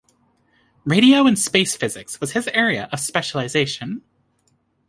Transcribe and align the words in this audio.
Radio 0.83 1.27
and 1.27 1.37
Space 1.37 1.75
Physics 1.75 2.19
was 2.19 2.31
his 2.31 2.47
area 2.55 2.89
of 2.91 2.99
specialization. 2.99 4.01